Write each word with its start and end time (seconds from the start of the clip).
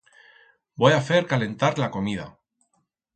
Voi 0.83 0.95
a 0.95 1.03
fer 1.09 1.19
calentar 1.33 1.69
la 1.83 1.91
comida. 1.99 2.25